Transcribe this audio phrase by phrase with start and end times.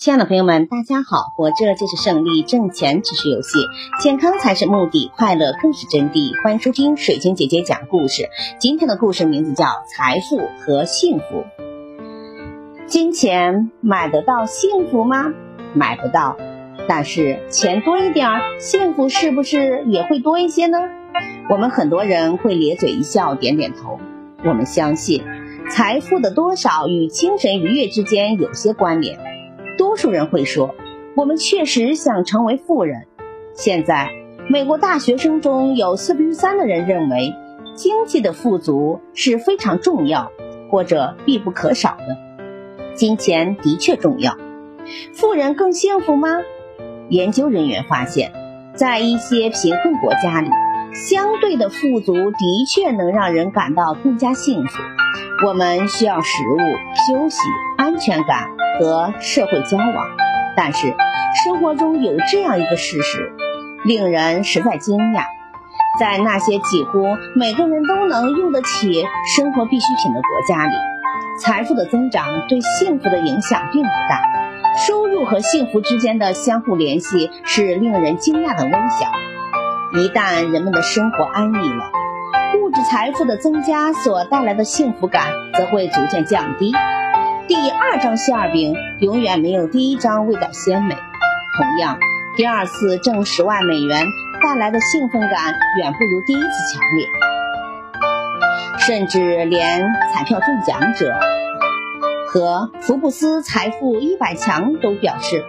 [0.00, 1.30] 亲爱的朋友们，大家好！
[1.36, 3.58] 活着就是胜利，挣钱只是游戏，
[4.00, 6.42] 健康才是目的，快乐更是真谛。
[6.42, 8.30] 欢迎收听水晶姐姐讲故事。
[8.58, 11.44] 今天的故事名字叫《财富和幸福》。
[12.86, 15.34] 金钱买得到幸福吗？
[15.74, 16.38] 买不到。
[16.88, 18.26] 但是钱多一点，
[18.58, 20.78] 幸福是不是也会多一些呢？
[21.50, 24.00] 我们很多人会咧嘴一笑，点点头。
[24.46, 25.22] 我们相信，
[25.70, 29.28] 财富的多少与精神愉悦之间有些关联。
[30.00, 30.74] 多数人会说，
[31.14, 33.06] 我们确实想成为富人。
[33.52, 34.10] 现在，
[34.48, 37.34] 美国大学生中有四分之三的人认为，
[37.74, 40.32] 经济的富足是非常重要
[40.70, 42.16] 或者必不可少的。
[42.94, 44.38] 金钱的确重要，
[45.12, 46.30] 富人更幸福吗？
[47.10, 48.32] 研究人员发现，
[48.74, 50.48] 在一些贫困国家里，
[50.94, 54.78] 相对的富足的确能让人感到更加幸福。
[55.46, 56.56] 我们需要食物、
[57.06, 57.36] 休息、
[57.76, 58.48] 安全感。
[58.80, 60.08] 和社会交往，
[60.56, 60.94] 但是
[61.44, 63.30] 生活中有这样一个事实，
[63.84, 65.24] 令人实在惊讶：
[66.00, 69.04] 在那些几乎每个人都能用得起
[69.36, 70.72] 生活必需品的国家里，
[71.42, 74.22] 财富的增长对幸福的影响并不大。
[74.86, 80.00] 收入和幸福之间的相互联系是令人惊讶的微小。
[80.00, 81.90] 一旦人们的生活安逸了，
[82.58, 86.72] 物质财富的增加所带来的幸福感则会逐渐降低。
[87.50, 90.94] 第二张馅饼永远没有第一张味道鲜美。
[90.94, 91.98] 同样，
[92.36, 94.06] 第二次挣十万美元
[94.40, 95.30] 带来的兴奋感
[95.80, 97.08] 远不如第一次强烈。
[98.78, 99.84] 甚至连
[100.14, 101.12] 彩票中奖者
[102.28, 105.44] 和福布斯财富一百强都表示，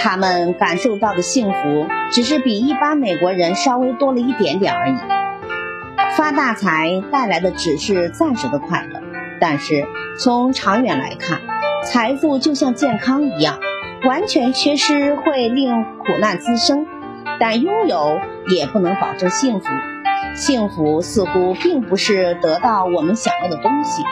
[0.00, 4.96] 他们感受到的幸福只是比一般美国人稍微多了一点点而已。
[6.16, 9.00] 发大财带来的只是暂时的快乐。
[9.40, 9.86] 但是
[10.18, 11.40] 从长远来看，
[11.84, 13.60] 财富就像健康一样，
[14.04, 16.86] 完全缺失会令苦难滋生。
[17.38, 19.66] 但拥有也不能保证幸福。
[20.34, 24.02] 幸福似乎并不是得到我们想要的东西，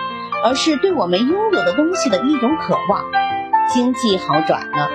[0.45, 3.05] 而是对我们拥有的东西的一种渴望。
[3.75, 4.89] 经济好转了，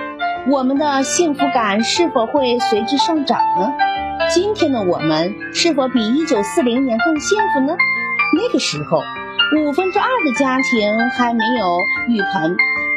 [0.50, 3.70] 我们的幸福感是否会随之上涨呢？
[4.30, 7.76] 今天的我们是否比1940年更幸福呢？
[8.34, 9.02] 那个时候。
[9.54, 12.56] 五分之二的家庭还没有浴盆，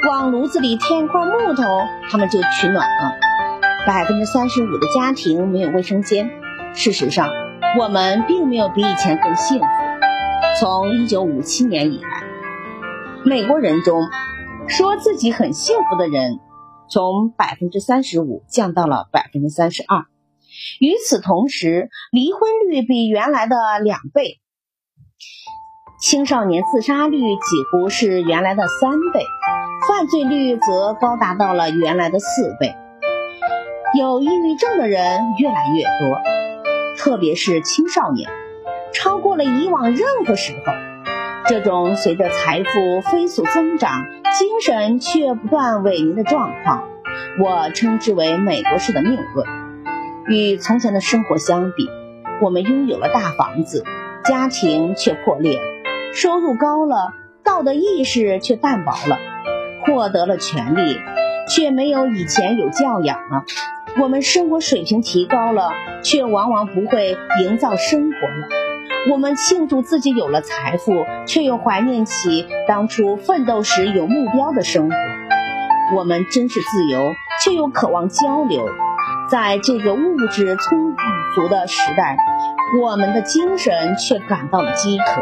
[0.09, 1.63] 往炉子里添一块木头，
[2.09, 3.17] 他们就取暖了。
[3.85, 6.31] 百分之三十五的家庭没有卫生间。
[6.73, 7.27] 事实上，
[7.77, 9.65] 我们并没有比以前更幸福。
[10.57, 12.23] 从一九五七年以来，
[13.25, 14.01] 美国人中
[14.69, 16.39] 说自己很幸福的人，
[16.89, 20.05] 从百分之三十五降到了百分之三十二。
[20.79, 24.39] 与此同时，离婚率比原来的两倍。
[26.05, 29.25] 青少年自杀率几乎是原来的三倍，
[29.89, 32.75] 犯罪率则高达到了原来的四倍。
[33.97, 36.19] 有抑郁症的人越来越多，
[36.95, 38.29] 特别是青少年，
[38.93, 40.73] 超过了以往任何时候。
[41.47, 44.05] 这种随着财富飞速增长，
[44.37, 46.83] 精神却不断萎靡的状况，
[47.39, 49.47] 我称之为美国式的命论。
[50.27, 51.89] 与从前的生活相比，
[52.43, 53.83] 我们拥有了大房子，
[54.23, 55.59] 家庭却破裂。
[56.15, 57.11] 收入高了，
[57.43, 59.17] 道德意识却淡薄了；
[59.85, 60.97] 获得了权利，
[61.49, 63.43] 却没有以前有教养了。
[64.01, 65.71] 我们生活水平提高了，
[66.05, 68.47] 却往往不会营造生活了。
[69.11, 70.93] 我们庆祝自己有了财富，
[71.27, 74.95] 却又怀念起当初奋斗时有目标的生活。
[75.97, 78.65] 我们真是自由，却又渴望交流。
[79.29, 80.95] 在这个物质充
[81.35, 82.15] 足的时代，
[82.81, 85.21] 我们的精神却感到了饥渴。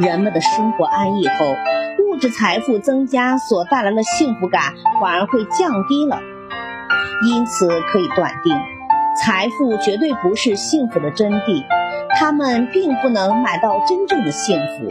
[0.00, 1.54] 人们的生活安逸后，
[2.02, 6.18] 物质财富增加所带来的幸福感反而会降低了。
[7.26, 8.56] 因此，可以断定，
[9.22, 11.66] 财富绝对不是幸福的真谛，
[12.18, 14.88] 他们并不能买到真正的幸福。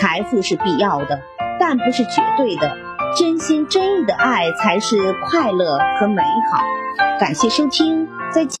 [0.00, 1.20] 财富是必要的，
[1.60, 2.74] 但不是绝对的。
[3.18, 6.64] 真心真意的爱才是快乐和美好。
[7.20, 8.56] 感谢收听，再见。